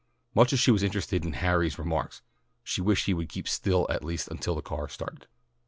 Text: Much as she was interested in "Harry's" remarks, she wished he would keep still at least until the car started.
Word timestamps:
Much 0.33 0.51
as 0.51 0.59
she 0.59 0.71
was 0.71 0.81
interested 0.81 1.23
in 1.23 1.33
"Harry's" 1.33 1.77
remarks, 1.77 2.23
she 2.63 2.81
wished 2.81 3.05
he 3.05 3.13
would 3.13 3.29
keep 3.29 3.47
still 3.47 3.85
at 3.87 4.03
least 4.03 4.27
until 4.29 4.55
the 4.55 4.61
car 4.63 4.87
started. 4.89 5.27